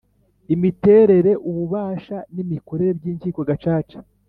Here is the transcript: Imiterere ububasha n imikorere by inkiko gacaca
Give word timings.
Imiterere 0.55 1.31
ububasha 1.49 2.17
n 2.33 2.35
imikorere 2.43 2.91
by 2.97 3.05
inkiko 3.11 3.39
gacaca 3.49 3.99